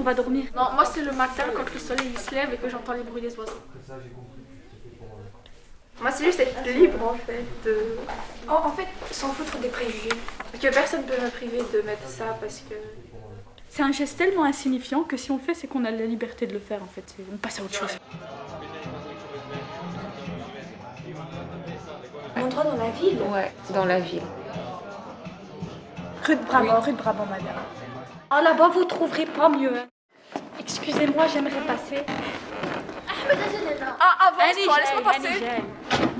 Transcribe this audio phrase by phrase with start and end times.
[0.00, 0.44] on va dormir.
[0.56, 3.02] Non, moi c'est le matin quand le soleil il se lève et que j'entends les
[3.02, 3.60] bruits des oiseaux.
[6.00, 7.44] Moi, c'est juste être libre en fait.
[7.64, 7.76] De...
[8.48, 10.08] En, en fait, s'en foutre des préjugés.
[10.54, 12.74] Que personne peut me priver de mettre ça parce que.
[13.68, 16.46] C'est un geste tellement insignifiant que si on le fait, c'est qu'on a la liberté
[16.46, 17.02] de le faire en fait.
[17.06, 17.98] C'est- On passe à autre chose.
[22.36, 24.22] Un endroit dans la ville Ouais, dans la ville.
[26.24, 27.46] Rue de Brabant, rue de Brabant, madame.
[28.32, 29.76] Ah là-bas, vous trouverez pas mieux.
[29.76, 29.86] Hein.
[30.60, 32.04] Excusez-moi, j'aimerais passer.
[33.98, 35.44] Ah, avant, toi, laisse-moi passer.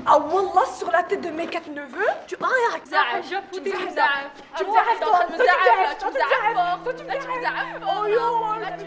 [0.05, 3.29] Ah, Wallah, sur la tête de mes quatre neveux, tu as un zaf.
[3.53, 4.31] Tu me zaf.
[4.57, 4.71] Tu me.
[4.71, 5.55] Tu me zaf.
[5.99, 6.97] Tu me.
[6.97, 7.11] Tu me.
[7.17, 7.41] Tu me.
[7.87, 8.85] Oh yo, oh, là, tu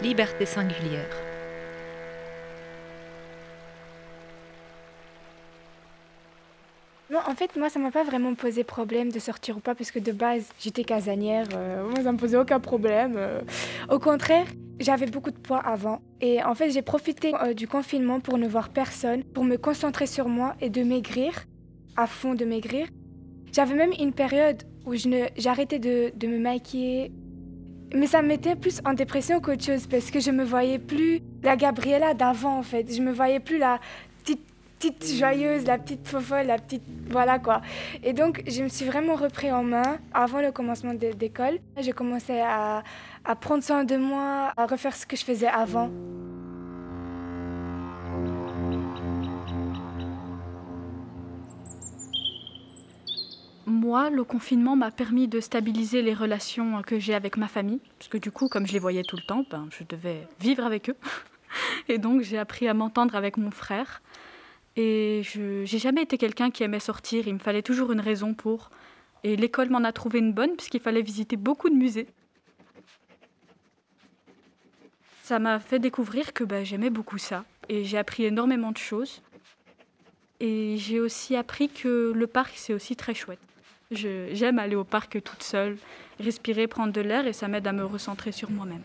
[0.00, 1.33] Liberté singulière.
[7.34, 9.98] En fait, moi, ça m'a pas vraiment posé problème de sortir ou pas, parce que
[9.98, 11.48] de base, j'étais casanière.
[11.52, 13.14] euh, moi, ça me posait aucun problème.
[13.16, 13.40] euh.
[13.90, 14.46] Au contraire,
[14.78, 16.00] j'avais beaucoup de poids avant.
[16.20, 20.06] Et en fait, j'ai profité euh, du confinement pour ne voir personne, pour me concentrer
[20.06, 21.32] sur moi et de maigrir,
[21.96, 22.86] à fond de maigrir.
[23.52, 27.10] J'avais même une période où je j'arrêtais de, de me maquiller.
[27.96, 31.18] Mais ça me mettait plus en dépression qu'autre chose, parce que je me voyais plus
[31.42, 32.94] la Gabriella d'avant, en fait.
[32.94, 33.80] Je me voyais plus la
[34.90, 36.82] petite joyeuse, la petite fofolle, la petite...
[37.08, 37.62] Voilà quoi.
[38.02, 41.58] Et donc, je me suis vraiment repris en main avant le commencement d'école.
[41.78, 42.82] J'ai commencé à,
[43.24, 45.90] à prendre soin de moi, à refaire ce que je faisais avant.
[53.66, 58.08] Moi, le confinement m'a permis de stabiliser les relations que j'ai avec ma famille, parce
[58.08, 60.90] que du coup, comme je les voyais tout le temps, ben, je devais vivre avec
[60.90, 60.96] eux.
[61.88, 64.02] Et donc, j'ai appris à m'entendre avec mon frère.
[64.76, 68.34] Et je j'ai jamais été quelqu'un qui aimait sortir, il me fallait toujours une raison
[68.34, 68.70] pour.
[69.22, 72.06] Et l'école m'en a trouvé une bonne, puisqu'il fallait visiter beaucoup de musées.
[75.22, 77.44] Ça m'a fait découvrir que ben, j'aimais beaucoup ça.
[77.70, 79.22] Et j'ai appris énormément de choses.
[80.40, 83.38] Et j'ai aussi appris que le parc, c'est aussi très chouette.
[83.90, 85.78] J'aime aller au parc toute seule,
[86.20, 88.82] respirer, prendre de l'air et ça m'aide à me recentrer sur moi-même.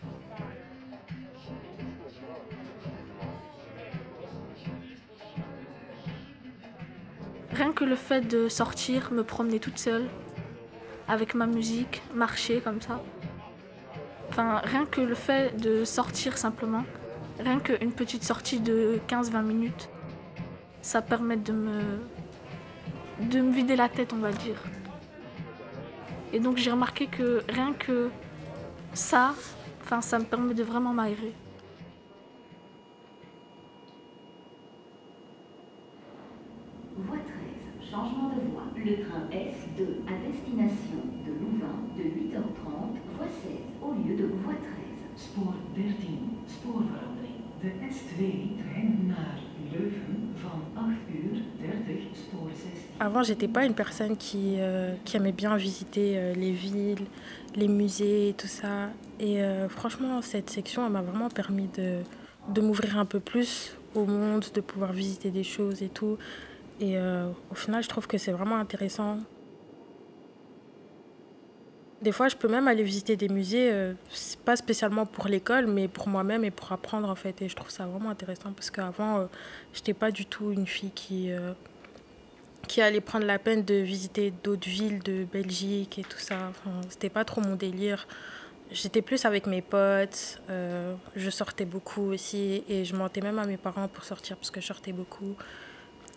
[7.60, 10.08] Rien que le fait de sortir, me promener toute seule,
[11.06, 13.02] avec ma musique, marcher comme ça.
[14.30, 16.84] Enfin, rien que le fait de sortir simplement,
[17.38, 19.90] rien qu'une petite sortie de 15-20 minutes,
[20.80, 21.82] ça permet de me,
[23.28, 24.56] de me vider la tête, on va dire.
[26.32, 28.08] Et donc j'ai remarqué que rien que
[28.94, 29.34] ça,
[29.82, 31.34] enfin, ça me permet de vraiment m'aérer.
[38.76, 44.54] Le train S2 à destination de Louvain de 8h30, voie 16 au lieu de voie
[44.54, 44.80] 13.
[45.16, 45.84] Spoor 13,
[46.46, 47.40] spoorverandering.
[47.62, 49.38] De S2-trein naar
[49.72, 52.70] Leuven van 8 uur 30, spoor 16.
[53.00, 57.06] Avant, j'étais pas une personne qui, euh, qui aimait bien visiter euh, les villes,
[57.54, 58.90] les musées, tout ça.
[59.18, 61.98] Et euh, franchement, cette section, elle m'a vraiment permis de,
[62.48, 66.16] de m'ouvrir un peu plus au monde, de pouvoir visiter des choses et tout.
[66.80, 69.18] Et euh, au final, je trouve que c'est vraiment intéressant.
[72.02, 73.92] Des fois, je peux même aller visiter des musées, euh,
[74.46, 77.42] pas spécialement pour l'école, mais pour moi-même et pour apprendre en fait.
[77.42, 79.26] Et je trouve ça vraiment intéressant parce qu'avant, euh,
[79.74, 81.52] j'étais pas du tout une fille qui, euh,
[82.66, 86.36] qui allait prendre la peine de visiter d'autres villes de Belgique et tout ça.
[86.48, 88.08] Enfin, c'était pas trop mon délire.
[88.70, 90.40] J'étais plus avec mes potes,
[91.16, 94.60] je sortais beaucoup aussi et je mentais même à mes parents pour sortir parce que
[94.60, 95.34] je sortais beaucoup.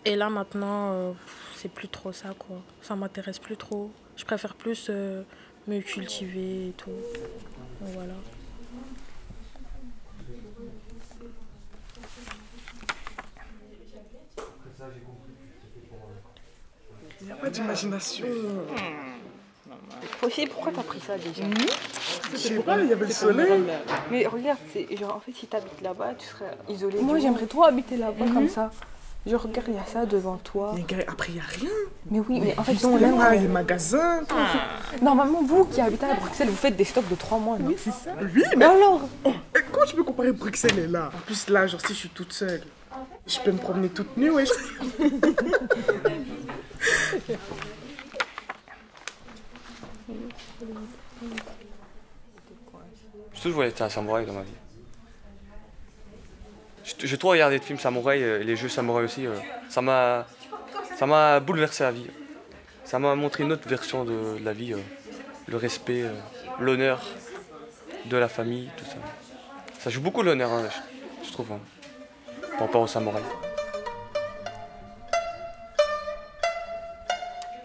[0.04, 1.12] Et là maintenant, euh,
[1.56, 2.56] c'est plus trop ça quoi.
[2.82, 3.90] Ça m'intéresse plus trop.
[4.16, 5.22] Je préfère plus euh,
[5.66, 6.90] me cultiver et tout.
[6.90, 8.14] Donc, voilà.
[17.20, 18.26] Il n'y a pas d'imagination.
[20.22, 21.42] Aussi, pourquoi t'as pris ça déjà
[22.32, 23.62] Je sais pas, il y avait le soleil.
[24.10, 27.00] Mais regarde, c'est genre en fait si t'habites là-bas, tu serais isolé.
[27.00, 28.34] Moi, j'aimerais trop habiter là-bas Mhm.
[28.34, 28.70] comme ça.
[29.26, 30.74] Genre, regarde, il y a ça devant toi.
[30.76, 31.70] Mais après, il n'y a rien.
[32.10, 34.20] Mais oui, mais en fait, non, là, là, les magasins.
[34.28, 34.36] tout.
[35.02, 37.76] Normalement, vous qui habitez à Bruxelles, vous faites des stocks de 3 mois, non Oui,
[37.78, 38.10] c'est ça.
[38.20, 39.32] Oui, mais alors Et
[39.72, 41.10] Comment tu peux comparer Bruxelles et là?
[41.14, 42.62] En plus, là, genre, si je suis toute seule,
[43.26, 44.44] je peux me promener toute nue, ouais.
[53.32, 54.50] J'ai toujours voulu être un samouraï dans ma vie.
[56.84, 59.26] J'ai trop regardé de films samouraï, euh, les jeux samouraï aussi.
[59.26, 59.34] euh,
[59.70, 59.80] Ça
[61.06, 62.06] m'a bouleversé la vie.
[62.84, 64.78] Ça m'a montré une autre version de, la vie, euh,
[65.46, 66.04] le respect,
[66.60, 67.02] l'honneur
[68.04, 68.96] de la famille, tout ça.
[69.78, 70.68] Ça joue beaucoup l'honneur, hein,
[71.26, 71.60] je, trouve, hein,
[72.52, 73.22] par rapport au samouraï.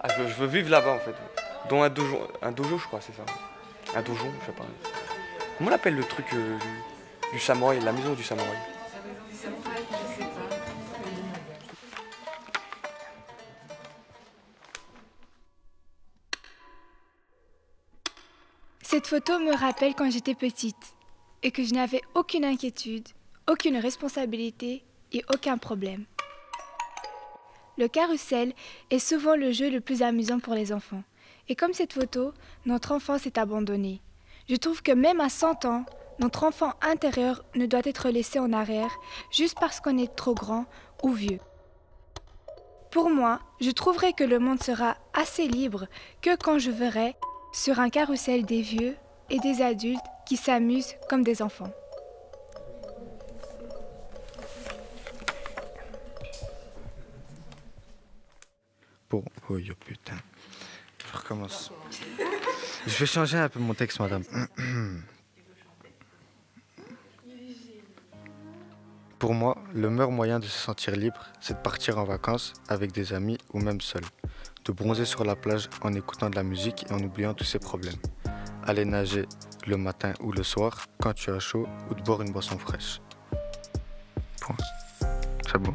[0.02, 1.16] Ah, je, veux vivre là-bas en fait,
[1.70, 3.24] dans un dojo, un dojo je crois, c'est ça.
[3.98, 4.64] Un dojo, je sais pas.
[5.58, 6.28] Comment on appelle le truc
[7.34, 8.79] du samouraï, la maison du samouraï?
[18.92, 20.96] Cette photo me rappelle quand j'étais petite
[21.44, 23.08] et que je n'avais aucune inquiétude,
[23.48, 26.06] aucune responsabilité et aucun problème.
[27.78, 28.52] Le carrousel
[28.90, 31.04] est souvent le jeu le plus amusant pour les enfants.
[31.50, 32.34] Et comme cette photo,
[32.66, 34.02] notre enfance est abandonnée.
[34.50, 35.86] Je trouve que même à 100 ans,
[36.18, 38.98] notre enfant intérieur ne doit être laissé en arrière
[39.30, 40.66] juste parce qu'on est trop grand
[41.04, 41.40] ou vieux.
[42.90, 45.86] Pour moi, je trouverais que le monde sera assez libre
[46.24, 47.16] que quand je verrai
[47.52, 48.96] sur un carrousel des vieux
[49.30, 51.72] et des adultes qui s'amusent comme des enfants.
[59.10, 60.18] Bon, oh putain.
[61.12, 61.72] Je recommence.
[62.86, 64.24] Je vais changer un peu mon texte, madame.
[69.18, 72.92] Pour moi, le meilleur moyen de se sentir libre, c'est de partir en vacances avec
[72.92, 74.04] des amis ou même seul
[74.70, 77.58] de bronzer sur la plage en écoutant de la musique et en oubliant tous ses
[77.58, 77.96] problèmes.
[78.68, 79.26] Aller nager
[79.66, 83.02] le matin ou le soir quand tu as chaud ou de boire une boisson fraîche.
[84.40, 84.56] Point.
[85.48, 85.74] C'est bon.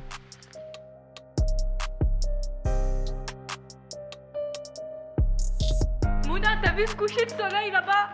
[6.29, 8.12] Mouna, t'as vu ce coucher de soleil là-bas?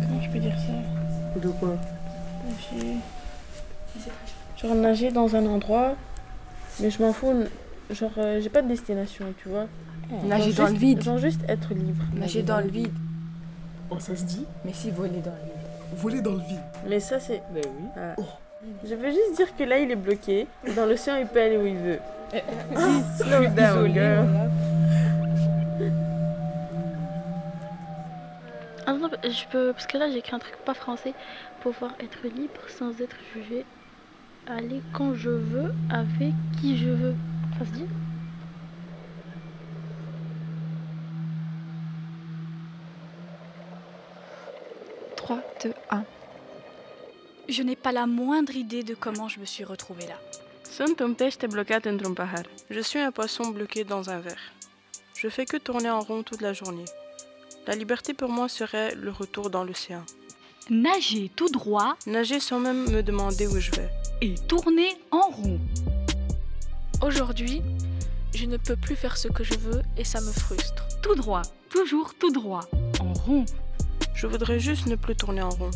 [0.00, 1.38] Comment je peux dire ça?
[1.38, 1.76] De quoi?
[4.56, 5.94] Genre nager dans un endroit,
[6.80, 7.32] mais je m'en fous.
[7.90, 9.66] Genre, euh, j'ai pas de destination, tu vois.
[10.24, 11.02] Nager dans le vide.
[11.02, 12.02] Genre juste être libre.
[12.14, 12.94] Nager dans le vide.
[13.90, 15.96] Oh, ça se dit Mais si, voler dans le vide.
[15.96, 16.60] Voler dans le vide.
[16.88, 17.42] Mais ça, c'est.
[17.52, 17.88] Ben oui.
[17.96, 18.14] Ah.
[18.18, 18.24] Oh.
[18.84, 20.46] Je veux juste dire que là, il est bloqué.
[20.74, 21.98] Dans l'océan, il peut aller où il veut.
[23.16, 24.50] Slow down, girl.
[28.86, 29.72] Attends, je peux.
[29.72, 31.14] Parce que là, j'ai écrit un truc pas français.
[31.60, 33.64] Pouvoir être libre sans être jugé.
[34.46, 37.14] Aller quand je veux, avec qui je veux.
[37.58, 37.86] Ça se dit?
[45.16, 46.04] 3, 2, 1.
[47.48, 50.18] Je n'ai pas la moindre idée de comment je me suis retrouvée là.
[50.62, 52.44] Sunt un pește blocat într-un pahar.
[52.70, 54.52] Je suis un poisson bloqué dans un verre.
[55.16, 56.84] Je fais que tourner en rond toute la journée.
[57.66, 60.04] La liberté pour moi serait le retour dans l'océan.
[60.68, 61.96] Nager tout droit.
[62.06, 63.88] Nager sans même me demander où je vais.
[64.22, 65.60] Et tourner en rond.
[67.02, 67.60] Aujourd'hui,
[68.34, 70.86] je ne peux plus faire ce que je veux et ça me frustre.
[71.02, 72.62] Tout droit, toujours tout droit,
[72.98, 73.44] en rond.
[74.14, 75.70] Je voudrais juste ne plus tourner en rond.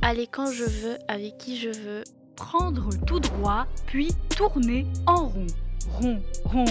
[0.00, 2.04] Aller quand je veux, avec qui je veux.
[2.34, 5.46] Prendre tout droit, puis tourner en rond.
[5.90, 6.64] Rond, rond.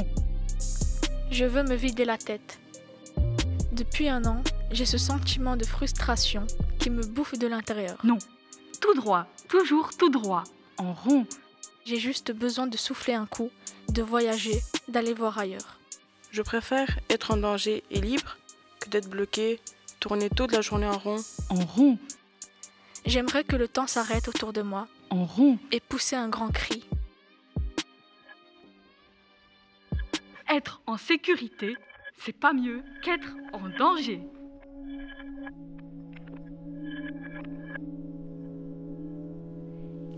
[1.30, 2.60] Je veux me vider la tête.
[3.72, 6.48] Depuis un an, j'ai ce sentiment de frustration
[6.80, 7.98] qui me bouffe de l'intérieur.
[8.04, 8.18] Non,
[8.82, 10.44] tout droit, toujours tout droit,
[10.80, 11.26] en rond.
[11.86, 13.52] J'ai juste besoin de souffler un coup,
[13.90, 15.78] de voyager, d'aller voir ailleurs.
[16.32, 18.38] Je préfère être en danger et libre
[18.80, 19.60] que d'être bloqué,
[20.00, 21.24] tourner toute la journée en rond.
[21.50, 21.98] En rond.
[23.06, 24.88] J'aimerais que le temps s'arrête autour de moi.
[25.10, 25.58] En rond.
[25.72, 26.84] Et pousser un grand cri.
[30.50, 31.78] Être en sécurité,
[32.18, 34.22] c'est pas mieux qu'être en danger.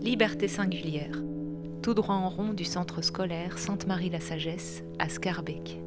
[0.02, 1.14] Liberté singulière.
[1.80, 5.78] Tout droit en rond du centre scolaire Sainte-Marie-la-Sagesse à Scarbeck.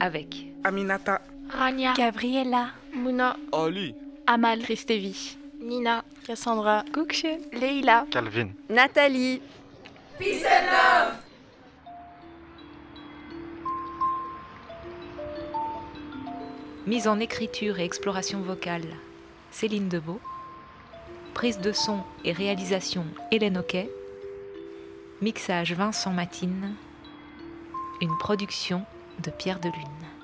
[0.00, 3.94] Avec Aminata, Rania, Gabriella, Mouna, Ali,
[4.26, 9.42] Amal, Christévi, Nina, Cassandra, Koukshe, Leila, Calvin, Nathalie.
[10.18, 11.14] Peace and love
[16.86, 18.86] Mise en écriture et exploration vocale,
[19.50, 20.18] Céline Debeau.
[21.38, 23.88] Prise de son et réalisation, Hélène Oquet.
[25.22, 26.74] Mixage Vincent Matine.
[28.00, 28.82] Une production
[29.22, 30.17] de Pierre Delune.